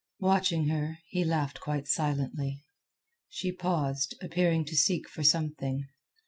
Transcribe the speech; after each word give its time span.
Watching 0.17 0.67
her, 0.69 0.97
he 1.09 1.23
laughed 1.23 1.59
quite 1.59 1.87
silently. 1.87 2.63
She 3.29 3.51
paused, 3.51 4.15
appearing 4.19 4.65
to 4.65 4.75
seek 4.75 5.07
for 5.07 5.21
something. 5.21 5.89